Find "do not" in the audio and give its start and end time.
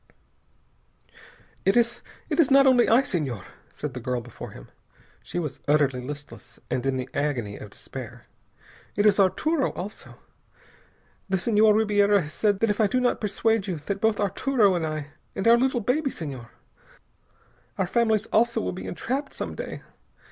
12.87-13.21